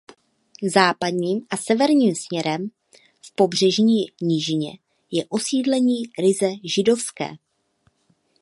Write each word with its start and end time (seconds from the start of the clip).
Západním 0.73 1.45
a 1.49 1.57
severním 1.57 2.15
směrem 2.15 2.69
v 3.21 3.35
pobřežní 3.35 4.05
nížině 4.21 4.77
je 5.11 5.25
osídlení 5.29 6.03
ryze 6.19 6.49
židovské. 6.63 7.29